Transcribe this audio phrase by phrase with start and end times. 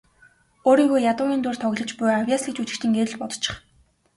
[0.69, 3.55] Өөрийгөө ядуугийн дүрд тоглож буй авъяаслагжүжигчин гээд л бодчих.